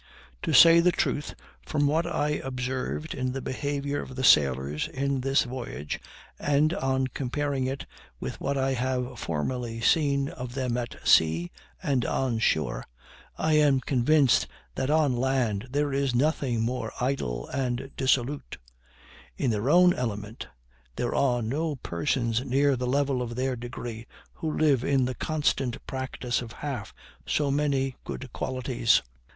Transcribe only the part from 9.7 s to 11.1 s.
seen of them at